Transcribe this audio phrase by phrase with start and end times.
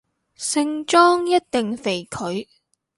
[0.35, 2.47] 聖莊一定肥佢